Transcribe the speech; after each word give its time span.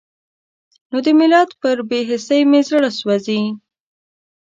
نو 0.89 0.97
د 1.05 1.07
ملت 1.19 1.49
پر 1.61 1.77
بې 1.89 1.99
حسۍ 2.09 2.41
مې 2.49 2.61
زړه 2.69 2.89
سوزي. 2.99 3.41